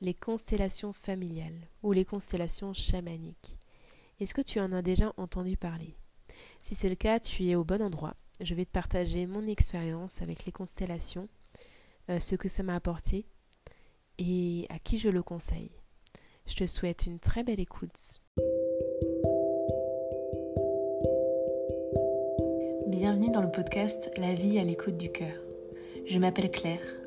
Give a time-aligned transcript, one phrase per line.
[0.00, 3.58] les constellations familiales ou les constellations chamaniques.
[4.18, 5.94] Est-ce que tu en as déjà entendu parler?
[6.62, 8.16] Si c'est le cas, tu es au bon endroit.
[8.40, 11.28] Je vais te partager mon expérience avec les constellations,
[12.08, 13.26] euh, ce que ça m'a apporté
[14.18, 15.70] et à qui je le conseille.
[16.46, 18.22] Je te souhaite une très belle écoute.
[22.86, 25.36] Bienvenue dans le podcast La vie à l'écoute du cœur.
[26.06, 26.99] Je m'appelle Claire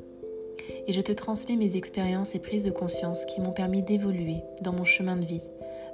[0.86, 4.72] et je te transmets mes expériences et prises de conscience qui m'ont permis d'évoluer dans
[4.72, 5.42] mon chemin de vie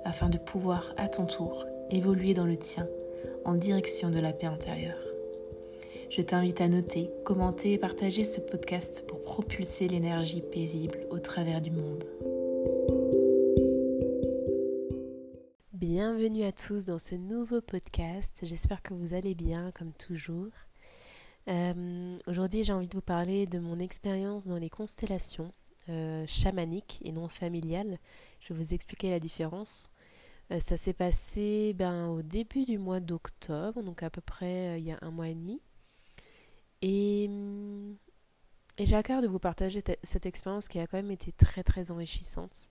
[0.04, 2.88] afin de pouvoir à ton tour évoluer dans le tien
[3.44, 4.98] en direction de la paix intérieure.
[6.10, 11.60] Je t'invite à noter, commenter et partager ce podcast pour propulser l'énergie paisible au travers
[11.60, 12.04] du monde.
[15.72, 18.40] Bienvenue à tous dans ce nouveau podcast.
[18.42, 20.50] J'espère que vous allez bien comme toujours.
[21.50, 25.52] Euh, aujourd'hui, j'ai envie de vous parler de mon expérience dans les constellations
[25.88, 27.98] euh, chamaniques et non familiales.
[28.40, 29.90] Je vais vous expliquer la différence.
[30.52, 34.86] Euh, ça s'est passé ben, au début du mois d'octobre, donc à peu près il
[34.86, 35.60] y a un mois et demi.
[36.82, 37.24] Et,
[38.78, 41.64] et j'ai à cœur de vous partager cette expérience qui a quand même été très
[41.64, 42.70] très enrichissante.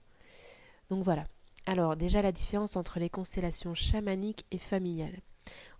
[0.88, 1.24] Donc voilà.
[1.66, 5.20] Alors déjà la différence entre les constellations chamaniques et familiales.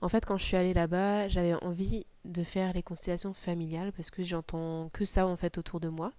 [0.01, 4.11] En fait, quand je suis allée là-bas, j'avais envie de faire les constellations familiales parce
[4.11, 6.13] que j'entends que ça en fait autour de moi.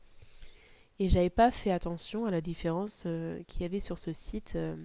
[1.00, 4.54] Et j'avais pas fait attention à la différence euh, qu'il y avait sur ce site.
[4.56, 4.76] Euh,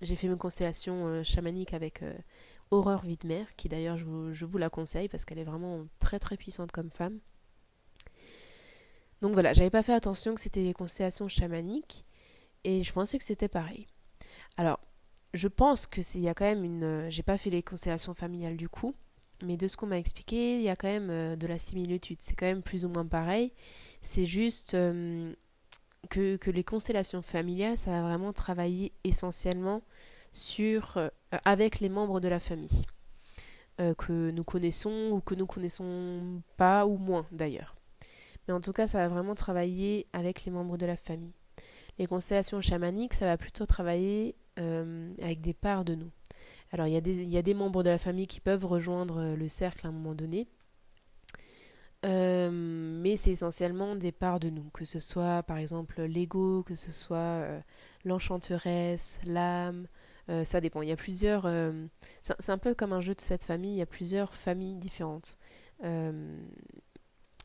[0.00, 2.02] j'ai fait mes constellations euh, chamaniques avec
[2.70, 6.18] Aurore Widmer, qui d'ailleurs je vous, je vous, la conseille parce qu'elle est vraiment très
[6.18, 7.18] très puissante comme femme.
[9.20, 12.06] Donc voilà, j'avais pas fait attention que c'était les constellations chamaniques
[12.64, 13.86] et je pensais que c'était pareil.
[14.56, 14.80] Alors,
[15.34, 17.62] je pense que c'est il y a quand même une euh, j'ai pas fait les
[17.62, 18.94] constellations familiales du coup
[19.42, 22.18] mais de ce qu'on m'a expliqué il y a quand même euh, de la similitude.
[22.20, 23.52] C'est quand même plus ou moins pareil.
[24.00, 25.34] C'est juste euh,
[26.10, 29.82] que, que, les constellations familiales ça va vraiment travailler essentiellement
[30.30, 30.98] sur
[31.44, 32.86] avec les membres de la famille
[33.98, 37.74] que nous connaissons ou que nous connaissons pas ou moins d'ailleurs.
[38.46, 41.34] Mais en tout cas ça va vraiment travailler avec les membres de la famille.
[41.98, 46.10] Les constellations chamaniques ça va plutôt travailler euh, avec des parts de nous.
[46.72, 48.66] Alors il y, a des, il y, a des, membres de la famille qui peuvent
[48.66, 50.46] rejoindre euh, le cercle à un moment donné,
[52.04, 56.74] euh, mais c'est essentiellement des parts de nous, que ce soit par exemple l'ego, que
[56.74, 57.46] ce soit
[58.04, 59.86] l'enchanteresse, l'âme,
[60.44, 60.82] ça dépend.
[60.82, 61.50] Il y a plusieurs.
[62.20, 65.38] c'est un peu comme un jeu de cette famille, il y a plusieurs familles différentes.
[65.82, 65.88] il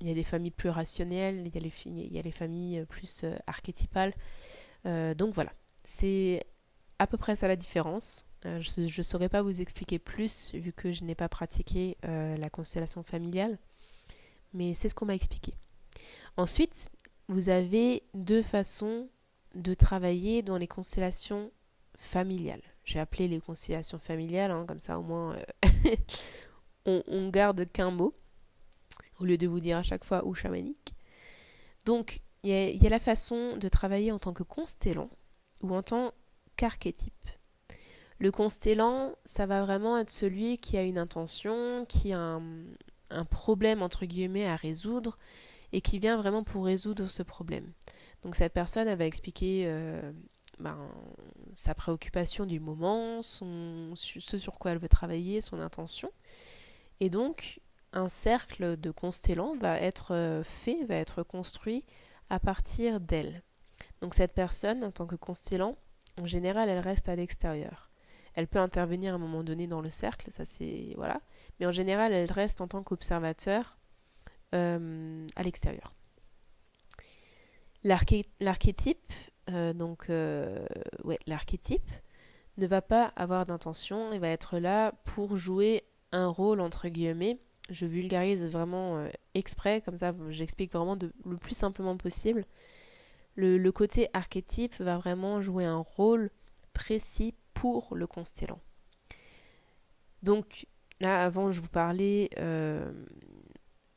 [0.01, 2.85] y a les familles plus rationnelles, il y a les, il y a les familles
[2.89, 4.13] plus archétypales.
[4.83, 5.53] donc voilà,
[5.83, 6.45] c'est
[6.99, 8.25] à peu près ça la différence.
[8.45, 12.37] Euh, je ne saurais pas vous expliquer plus vu que je n'ai pas pratiqué euh,
[12.37, 13.57] la constellation familiale,
[14.53, 15.53] mais c'est ce qu'on m'a expliqué.
[16.37, 16.89] Ensuite,
[17.27, 19.09] vous avez deux façons
[19.55, 21.51] de travailler dans les constellations
[21.97, 22.61] familiales.
[22.83, 25.35] J'ai appelé les constellations familiales, hein, comme ça au moins
[25.65, 25.95] euh,
[27.07, 28.13] on, garde qu'un mot,
[29.19, 30.93] au lieu de vous dire à chaque fois ou chamanique.
[31.85, 35.09] Donc, il y, y, a la façon de travailler en tant que constellant
[35.61, 36.13] ou en tant
[36.57, 37.13] qu'archétype.
[38.19, 42.39] Le constellant, ça va vraiment être celui qui a une intention, qui a
[43.09, 45.17] un, problème entre guillemets à résoudre
[45.71, 47.71] et qui vient vraiment pour résoudre ce problème.
[48.23, 50.11] Donc cette personne, elle va expliquer euh,
[50.59, 50.77] ben,
[51.53, 56.11] sa préoccupation du moment, ce sur quoi elle veut travailler, son intention.
[56.99, 57.61] Et donc,
[57.93, 61.85] un cercle de constellants va être euh, fait, va être construit
[62.29, 63.43] à partir d'elle.
[64.01, 65.77] Donc cette personne, en tant que constellant,
[66.17, 67.89] en général, elle reste à l'extérieur.
[68.33, 71.21] Elle peut intervenir à un moment donné dans le cercle, ça c'est voilà,
[71.59, 73.77] mais en général, elle reste en tant qu'observateur
[74.53, 75.93] euh, à l'extérieur.
[77.83, 79.13] L'archétype,
[79.49, 80.67] euh, donc euh,
[81.25, 81.89] l'archétype
[82.57, 87.39] ne va pas avoir d'intention, il va être là pour jouer un rôle entre guillemets.
[87.69, 92.45] Je vulgarise vraiment exprès, comme ça j'explique vraiment le plus simplement possible
[93.37, 96.31] le, côté archétype va vraiment jouer un rôle
[96.73, 98.59] précis pour le constellant.
[100.23, 100.67] Donc
[100.99, 102.91] là, avant, je vous parlais euh,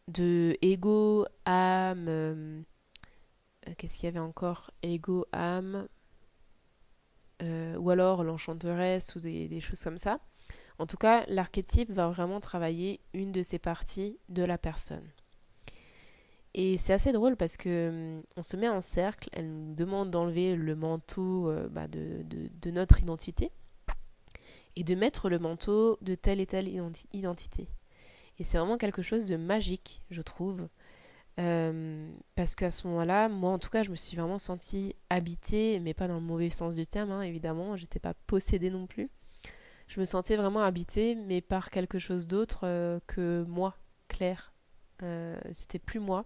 [0.08, 2.06] de ego, âme.
[2.08, 2.62] Euh,
[3.78, 4.70] qu'est-ce qu'il y avait encore?
[4.82, 5.88] Ego, âme.
[7.42, 10.20] Euh, ou alors l'enchanteresse ou des, choses comme ça.
[10.78, 15.10] En tout cas, l'archétype va vraiment travailler une de ces parties de la personne.
[16.54, 20.10] Et c'est assez drôle parce que hum, on se met en cercle, elle nous demande
[20.10, 23.52] d'enlever le manteau euh, bah, de, notre identité
[24.76, 26.68] et de mettre le manteau de telle et telle
[27.12, 27.68] identité.
[28.38, 30.68] Et c'est vraiment quelque chose de magique, je trouve.
[31.38, 35.78] Euh, parce qu'à ce moment-là, moi en tout cas, je me suis vraiment sentie habitée,
[35.80, 39.08] mais pas dans le mauvais sens du terme, hein, évidemment, j'étais pas possédée non plus.
[39.86, 43.76] Je me sentais vraiment habitée, mais par quelque chose d'autre euh, que moi,
[44.08, 44.52] Claire.
[45.02, 46.24] Euh, c'était plus moi.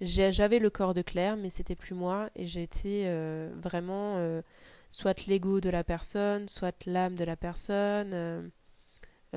[0.00, 3.06] J'avais le corps de Claire, mais c'était plus moi, et j'étais
[3.54, 4.42] vraiment
[4.90, 8.50] soit l'ego de la personne, soit l'âme de la personne,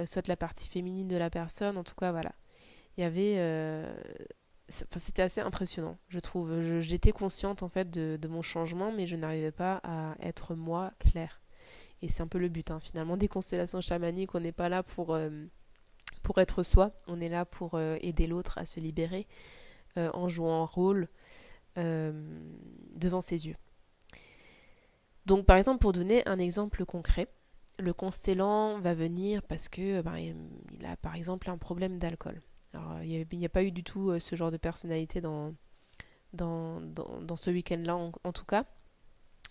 [0.06, 2.32] soit la partie féminine de la personne, en tout cas, voilà.
[2.98, 3.38] Il y avait
[4.70, 6.80] c'était assez impressionnant, je trouve.
[6.80, 11.42] J'étais consciente en fait de, mon changement, mais je n'arrivais pas à être moi claire.
[12.02, 12.80] Et c'est un peu le but, hein.
[12.80, 14.36] finalement, des constellations chamaniques.
[14.36, 15.30] On n'est pas là pour, euh,
[16.26, 19.28] pour être soi, on est là pour euh, aider l'autre à se libérer
[19.98, 21.08] euh, en jouant un rôle
[21.78, 23.58] devant ses yeux.
[25.26, 27.28] Donc, par exemple, pour donner un exemple concret,
[27.80, 32.42] le constellant va venir parce que ben, il a par exemple un problème d'alcool.
[32.76, 35.54] Alors, il n'y a, pas eu du tout euh, ce genre de personnalité dans,
[36.34, 38.66] dans, dans, ce week-end-là, en, tout cas.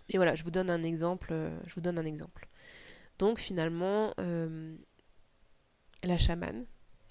[0.08, 1.28] Mais voilà, je vous donne un exemple.
[1.30, 2.48] Euh, je vous donne un exemple.
[3.18, 4.76] Donc, finalement, euh,
[6.06, 6.64] la chamane,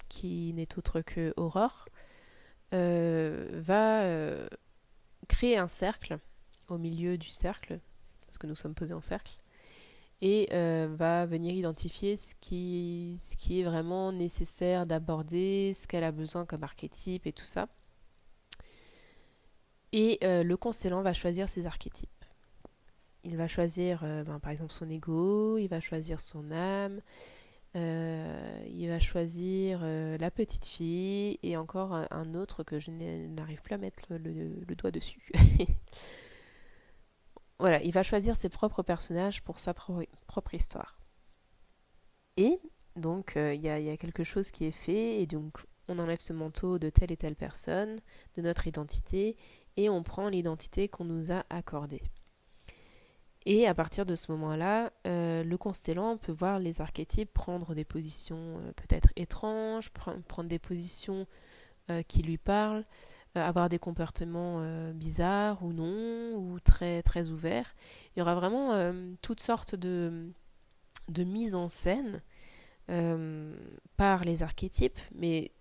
[0.08, 1.88] qui n'est autre que Aurore,
[2.72, 4.48] va
[5.28, 6.18] créer un cercle
[6.68, 7.78] au milieu du cercle,
[8.26, 9.36] parce que nous sommes posés en cercle,
[10.20, 13.18] et euh, va venir identifier ce qui,
[13.50, 17.68] est vraiment nécessaire d'aborder, ce qu'elle a besoin comme archétype et tout ça.
[19.92, 22.08] Et euh, le constellant va choisir ses archétypes.
[23.22, 27.00] Il va choisir euh, ben, par exemple son ego, il va choisir son âme,
[27.74, 33.78] il va choisir la petite fille et encore un, autre que je n'arrive plus à
[33.78, 35.30] mettre le doigt dessus.
[37.60, 40.98] Voilà, il va choisir ses propres personnages pour sa propre histoire.
[42.36, 42.60] Et
[42.96, 46.32] donc, euh, il y, a quelque chose qui est fait, et donc on enlève ce
[46.32, 47.96] manteau de telle et telle personne,
[48.34, 49.36] de notre identité,
[49.76, 52.02] et on prend l'identité qu'on nous a accordée.
[53.46, 57.84] Et à partir de ce moment-là, euh, le constellant peut voir les archétypes prendre des
[57.84, 61.26] positions euh, peut-être étranges, prendre des positions
[62.08, 62.86] qui lui parlent,
[63.36, 67.74] euh, avoir des comportements euh, bizarres ou non, ou très très ouverts.
[68.14, 70.30] Il y aura vraiment euh, toutes sortes de,
[71.08, 72.22] de mises en scène
[73.96, 75.52] par les archétypes, mais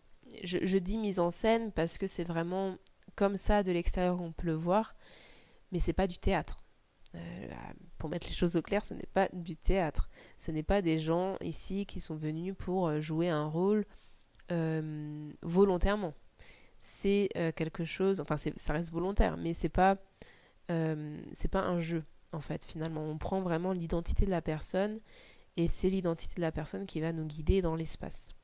[0.43, 2.75] je, dis mise en scène parce que c'est vraiment
[3.15, 4.93] comme ça de l'extérieur on peut le voir,
[5.71, 6.62] mais c'est pas du théâtre.
[7.97, 10.09] Pour mettre les choses au clair, ce n'est pas du théâtre.
[10.39, 13.85] Ce n'est pas des gens ici qui sont venus pour jouer un rôle
[15.41, 16.13] volontairement
[16.85, 19.95] c'est euh, quelque chose, enfin ça reste volontaire, mais c'est pas,
[20.69, 23.01] euh, c'est pas un jeu en fait finalement.
[23.05, 24.99] On prend vraiment l'identité de la personne
[25.55, 28.35] et c'est l'identité de la personne qui va nous guider dans l'espace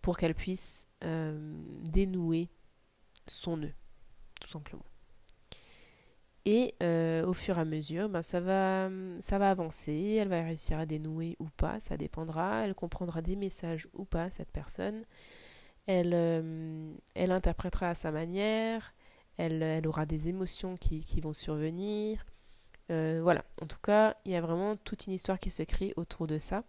[0.00, 2.50] pour qu'elle puisse euh, dénouer
[3.26, 3.74] son nœud,
[4.40, 4.84] tout simplement.
[6.46, 6.74] Et
[7.26, 8.88] au fur et à mesure, ben, ça, va,
[9.20, 13.36] ça va avancer, elle va réussir à dénouer ou pas, ça dépendra, elle comprendra des
[13.36, 15.04] messages ou pas, cette personne,
[15.86, 18.94] elle, euh, elle interprétera à sa manière,
[19.36, 22.24] elle, aura des émotions qui, qui vont survenir.
[22.90, 25.92] Euh, voilà, en tout cas, il y a vraiment toute une histoire qui se crée
[25.96, 26.64] autour de ça.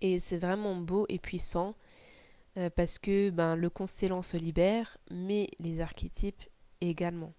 [0.00, 1.74] Et c'est vraiment beau et puissant
[2.56, 6.42] euh, parce que ben, le constellant se libère, mais les archétypes
[6.80, 7.32] également.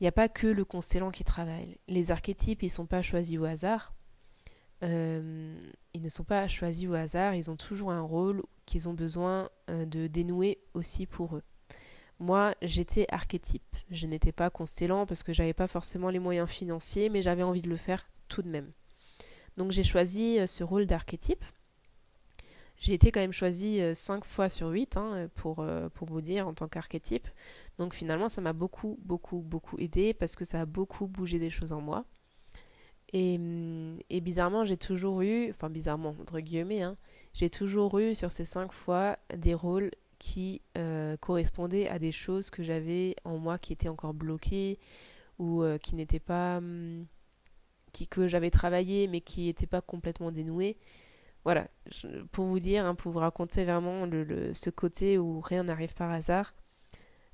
[0.00, 1.76] Il n'y a pas que le constellant qui travaille.
[1.86, 3.94] Les archétypes, ils ne sont pas choisis au hasard.
[4.82, 5.60] Euh,
[5.92, 9.50] ils ne sont pas choisis au hasard, ils ont toujours un rôle qu'ils ont besoin
[9.68, 11.42] euh, de dénouer aussi pour eux.
[12.18, 13.76] Moi, j'étais archétype.
[13.90, 17.62] Je n'étais pas constellant parce que j'avais pas forcément les moyens financiers, mais j'avais envie
[17.62, 18.72] de le faire tout de même.
[19.56, 21.44] Donc j'ai choisi euh, ce rôle d'archétype.
[22.80, 26.54] J'ai été quand même choisi 5 fois sur 8 hein, pour, pour vous dire en
[26.54, 27.28] tant qu'archétype.
[27.78, 31.50] Donc finalement ça m'a beaucoup beaucoup beaucoup aidé parce que ça a beaucoup bougé des
[31.50, 32.04] choses en moi.
[33.12, 33.38] Et,
[34.08, 36.96] et bizarrement, j'ai toujours eu, enfin bizarrement, entre guillemets, hein,
[37.34, 42.50] j'ai toujours eu sur ces cinq fois des rôles qui euh, correspondaient à des choses
[42.50, 44.78] que j'avais en moi qui étaient encore bloquées
[45.38, 46.58] ou euh, qui n'étaient pas.
[46.58, 47.06] Hum,
[47.92, 50.76] qui, que j'avais travaillé mais qui n'étaient pas complètement dénouées.
[51.44, 51.68] Voilà,
[52.32, 54.06] pour vous dire, hein, pour vous raconter vraiment
[54.52, 56.52] ce côté où rien n'arrive par hasard.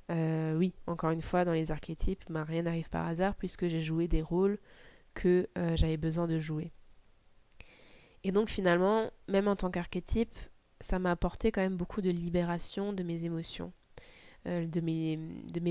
[0.09, 3.81] Euh, oui, encore une fois, dans les archétypes, ben, rien n'arrive par hasard puisque j'ai
[3.81, 4.57] joué des rôles
[5.13, 6.71] que euh, j'avais besoin de jouer.
[8.23, 10.37] Et donc finalement, même en tant qu'archétype,
[10.79, 13.73] ça m'a apporté quand même beaucoup de libération de mes émotions,
[14.47, 15.17] euh, de, mes,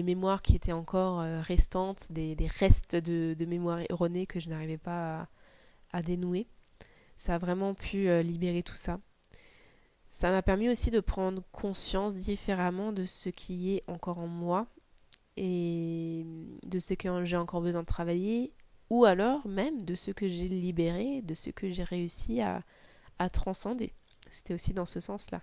[0.02, 5.28] mémoires qui étaient encore restantes, des, restes de, de mémoire erronée que je n'arrivais pas
[5.92, 6.46] à, dénouer.
[7.16, 9.00] Ça a vraiment pu libérer tout ça.
[10.06, 14.66] Ça m'a permis aussi de prendre conscience différemment de ce qui est encore en moi
[15.36, 16.24] et
[16.62, 18.52] de ce que j'ai encore besoin de travailler,
[18.88, 22.62] ou alors même de ce que j'ai libéré, de ce que j'ai réussi à,
[23.18, 23.92] à transcender.
[24.30, 25.42] C'était aussi dans ce sens-là.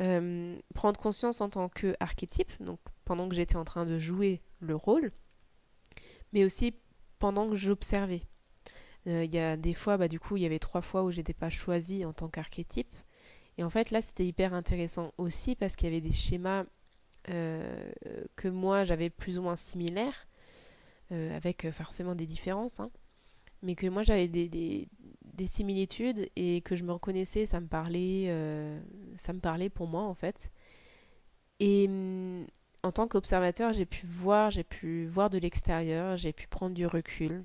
[0.00, 4.74] Euh, prendre conscience en tant qu'archétype, donc pendant que j'étais en train de jouer le
[4.74, 5.12] rôle,
[6.32, 6.74] mais aussi
[7.18, 8.22] pendant que j'observais.
[9.06, 11.10] Euh, il y a des fois, bah, du coup, il y avait trois fois où
[11.10, 12.94] j'étais pas choisie en tant qu'archétype.
[13.58, 16.64] Et en fait, là, c'était hyper intéressant aussi parce qu'il y avait des schémas
[17.28, 17.92] euh,
[18.36, 20.26] que moi, j'avais plus ou moins similaires,
[21.10, 22.90] avec forcément des différences, hein,
[23.60, 24.48] mais que moi, j'avais des,
[25.34, 28.80] des similitudes et que je me reconnaissais, ça me parlait, euh,
[29.16, 30.50] ça me parlait pour moi en fait.
[31.60, 32.46] Et mm,
[32.82, 36.86] en tant qu'observateur, j'ai pu voir, j'ai pu voir de l'extérieur, j'ai pu prendre du
[36.86, 37.44] recul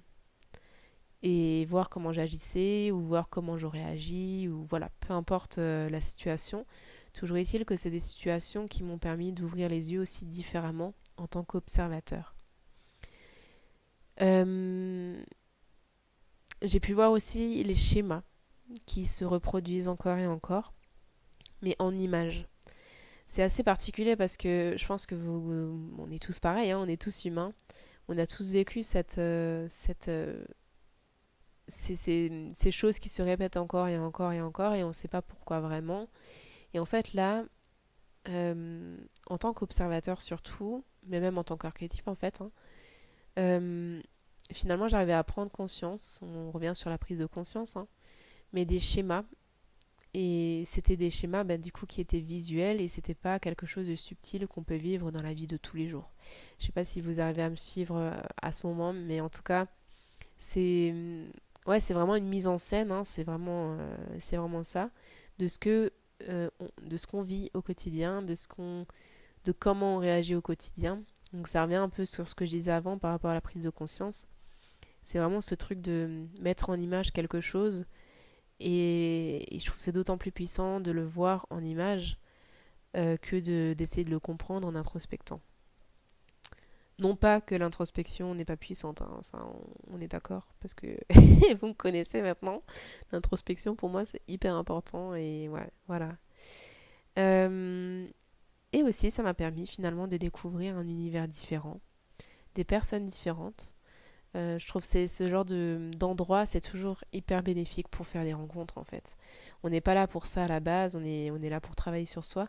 [1.24, 6.02] et voir comment j'agissais ou voir comment j'aurais agi ou voilà, peu importe euh, la
[6.02, 6.66] situation.
[7.14, 11.26] Toujours est-il que c'est des situations qui m'ont permis d'ouvrir les yeux aussi différemment en
[11.26, 12.36] tant qu'observateur.
[14.22, 15.20] Euh,
[16.62, 18.24] j'ai pu voir aussi les schémas
[18.86, 20.74] qui se reproduisent encore et encore,
[21.62, 22.48] mais en images.
[23.26, 26.88] C'est assez particulier parce que je pense que vous, on est tous pareils, hein, on
[26.88, 27.54] est tous humains.
[28.08, 29.68] On a tous vécu cette, euh,
[31.68, 31.96] ces,
[32.54, 35.22] ces, choses qui se répètent encore et encore et encore et on ne sait pas
[35.22, 36.08] pourquoi vraiment.
[36.74, 37.44] Et en fait là,
[38.30, 38.98] euh,
[39.28, 42.52] en tant qu'observateur surtout, mais même en tant qu'archétype en fait, hein,
[44.54, 47.88] finalement, j'arrivais à prendre conscience, on revient sur la prise de conscience, hein,
[48.54, 49.24] mais des schémas.
[50.14, 53.88] Et c'était des schémas ben, du coup qui étaient visuels et c'était pas quelque chose
[53.88, 56.12] de subtil qu'on peut vivre dans la vie de tous les jours.
[56.60, 59.30] Je sais pas si vous arrivez à me suivre euh, à ce moment, mais en
[59.30, 59.68] tout cas,
[60.38, 60.94] c'est
[61.68, 64.90] ouais, c'est vraiment une mise en scène, hein, c'est vraiment, euh, vraiment ça,
[65.40, 65.92] de ce que
[66.30, 66.50] euh,
[66.82, 68.88] de ce qu'on vit au quotidien, de ce qu'on,
[69.46, 71.04] de comment on réagit au quotidien.
[71.32, 73.42] Donc ça revient un peu sur ce que je disais avant par rapport à la
[73.42, 74.28] prise de conscience.
[75.04, 77.86] C'est vraiment ce truc de mettre en image quelque chose.
[78.60, 82.18] Et, je trouve c'est d'autant plus puissant de le voir en image
[82.96, 83.36] euh, que
[83.74, 85.40] d'essayer de, le comprendre en introspectant.
[87.00, 89.20] Non pas que l'introspection n'est pas puissante, hein,
[89.92, 90.88] on, est d'accord, parce que
[91.62, 92.64] vous me connaissez maintenant.
[93.12, 96.18] L'introspection pour moi c'est hyper important et ouais, voilà.
[97.20, 98.08] Euh,
[98.74, 101.80] et aussi ça m'a permis finalement de découvrir un univers différent,
[102.56, 103.76] des personnes différentes,
[104.36, 108.78] euh, je trouve que ce genre d'endroit, c'est toujours hyper bénéfique pour faire des rencontres
[108.78, 109.18] en fait.
[109.64, 112.24] On n'est pas là pour ça à la base, on est, là pour travailler sur
[112.24, 112.48] soi.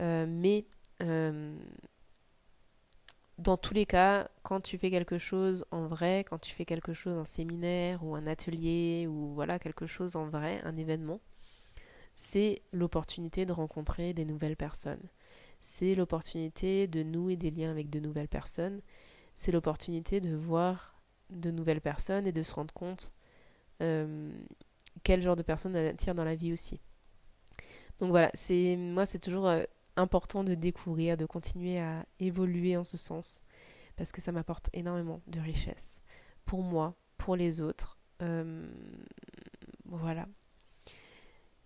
[0.00, 0.66] Euh, mais
[3.46, 6.92] dans tous les cas, quand tu fais quelque chose en vrai, quand tu fais quelque
[6.92, 11.20] chose, un séminaire ou un atelier ou voilà quelque chose en vrai, un événement,
[12.12, 15.08] c'est l'opportunité de rencontrer des nouvelles personnes.
[15.60, 18.80] C'est l'opportunité de nouer des liens avec de nouvelles personnes.
[19.36, 21.00] C'est l'opportunité de voir
[21.30, 23.14] de nouvelles personnes et de se rendre compte
[23.80, 24.32] euh,
[25.04, 26.80] quel genre de personnes on attire dans la vie aussi.
[28.00, 29.62] Donc voilà, c'est moi c'est toujours euh,
[29.96, 33.42] important de découvrir, de continuer à évoluer en ce sens
[33.96, 36.02] parce que ça m'apporte énormément de richesse
[36.44, 37.98] pour moi, pour les autres.
[38.22, 38.68] Euh,
[39.84, 40.26] voilà.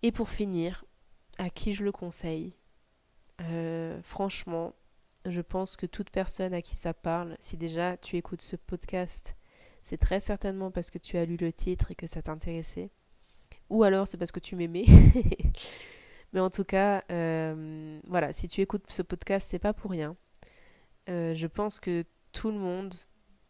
[0.01, 0.85] Et pour finir,
[1.37, 2.55] à qui je le conseille?
[4.03, 4.75] Franchement,
[5.25, 9.35] je pense que toute personne à qui ça parle, si déjà tu écoutes ce podcast
[9.81, 12.91] c'est très certainement parce que tu as lu le titre et que ça t'intéressait.
[13.69, 14.85] Ou alors c'est parce que tu m'aimais.
[16.33, 20.15] Mais en tout cas, euh, voilà, si tu écoutes ce podcast, c'est pas pour rien.
[21.09, 22.93] Euh, je pense que tout le monde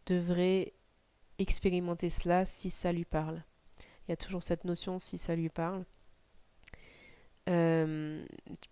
[0.06, 0.72] devrait
[1.38, 3.42] expérimenter cela si ça lui parle.
[4.06, 5.84] Il y a toujours cette notion si ça lui parle.
[7.48, 8.24] Euh,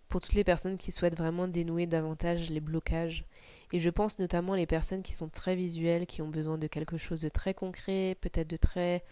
[0.07, 3.25] pour toutes les personnes qui souhaitent vraiment dénouer davantage les blocages.
[3.71, 6.97] Et je pense notamment les personnes qui sont très visuelles, qui ont besoin de quelque
[6.97, 9.03] chose de très concret, peut-être de très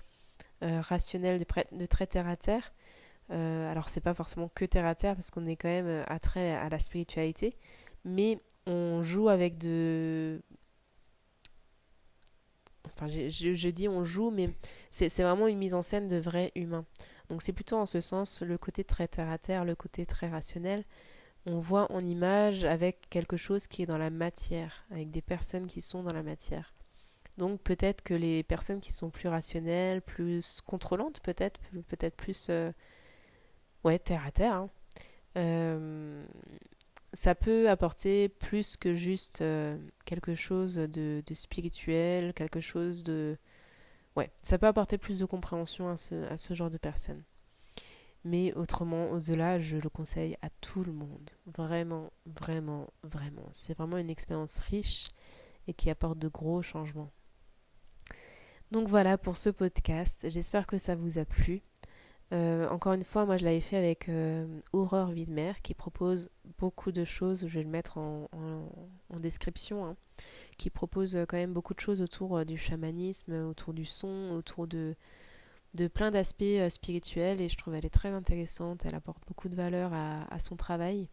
[0.62, 2.74] rationnel, de, très terre à terre.
[3.32, 6.56] Euh, alors c'est pas forcément que terre à terre parce qu'on est quand même attrait
[6.56, 7.56] à la spiritualité,
[8.04, 10.42] mais on joue avec de
[12.86, 14.50] Enfin, je, je, dis on joue, mais
[14.92, 16.86] c'est vraiment une mise en scène de vrais humains.
[17.30, 20.28] Donc c'est plutôt en ce sens le côté très terre à terre, le côté très
[20.28, 20.84] rationnel.
[21.46, 25.68] On voit en image avec quelque chose qui est dans la matière, avec des personnes
[25.68, 26.74] qui sont dans la matière.
[27.38, 32.72] Donc peut-être que les personnes qui sont plus rationnelles, plus contrôlantes, peut-être, peut-être plus euh,
[33.84, 34.70] ouais terre à terre, hein,
[35.38, 36.26] euh,
[37.14, 43.38] ça peut apporter plus que juste euh, quelque chose de, spirituel, quelque chose de
[44.16, 47.24] ouais, ça peut apporter plus de compréhension à ce, à ce genre de personnes.
[48.26, 51.32] Mais autrement, au-delà, je le conseille à tout le monde.
[51.46, 53.48] Vraiment, vraiment, vraiment.
[53.52, 55.08] C'est vraiment une expérience riche
[55.68, 57.12] et qui apporte de gros changements.
[58.72, 60.26] Donc voilà pour ce podcast.
[60.30, 61.62] J'espère que ça vous a plu.
[62.32, 66.92] Euh, encore une fois, moi je l'avais fait avec euh, Horreur Widmer qui propose beaucoup
[66.92, 67.48] de choses.
[67.48, 68.30] Je vais le mettre en,
[69.20, 69.86] description.
[69.86, 69.96] Hein,
[70.58, 74.68] qui propose quand même beaucoup de choses autour euh, du chamanisme, autour du son, autour
[74.68, 74.96] de,
[75.94, 77.42] plein d'aspects spirituels.
[77.42, 78.86] Et je trouve elle est très intéressante.
[78.86, 81.08] Elle apporte beaucoup de valeur à, son travail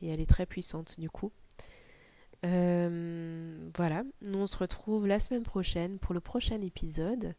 [0.00, 1.30] et elle est très puissante du coup.
[2.44, 7.34] Euh, voilà, nous on se retrouve la semaine prochaine pour le prochain épisode.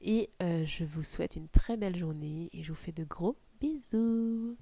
[0.00, 3.36] Et euh, je vous souhaite une très belle journée et je vous fais de gros
[3.60, 4.56] bisous.